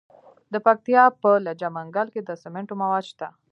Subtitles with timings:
[0.53, 3.27] د پکتیا په لجه منګل کې د سمنټو مواد شته.